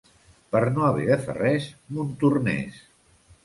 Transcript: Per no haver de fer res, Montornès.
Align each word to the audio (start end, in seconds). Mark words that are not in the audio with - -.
Per 0.55 0.61
no 0.77 0.87
haver 0.87 1.05
de 1.11 1.19
fer 1.27 1.37
res, 1.41 1.69
Montornès. 1.99 2.85